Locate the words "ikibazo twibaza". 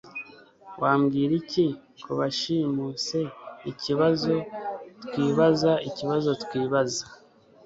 5.89-7.03